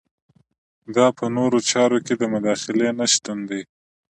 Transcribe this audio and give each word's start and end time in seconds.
دا 0.95 1.05
په 1.17 1.25
نورو 1.35 1.57
چارو 1.69 1.97
کې 2.05 2.13
د 2.17 2.23
مداخلې 2.33 2.89
نشتون 2.99 3.37
دی. 3.49 3.61